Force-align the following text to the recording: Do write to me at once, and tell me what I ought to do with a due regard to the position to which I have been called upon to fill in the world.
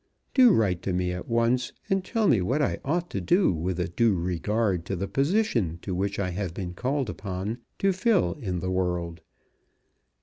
Do 0.33 0.51
write 0.51 0.81
to 0.81 0.93
me 0.93 1.11
at 1.11 1.27
once, 1.27 1.73
and 1.87 2.03
tell 2.03 2.27
me 2.27 2.41
what 2.41 2.59
I 2.59 2.79
ought 2.83 3.11
to 3.11 3.21
do 3.21 3.53
with 3.53 3.79
a 3.79 3.87
due 3.87 4.15
regard 4.15 4.83
to 4.85 4.95
the 4.95 5.07
position 5.07 5.77
to 5.83 5.93
which 5.93 6.17
I 6.17 6.31
have 6.31 6.55
been 6.55 6.73
called 6.73 7.07
upon 7.07 7.59
to 7.77 7.93
fill 7.93 8.33
in 8.41 8.61
the 8.61 8.71
world. 8.71 9.21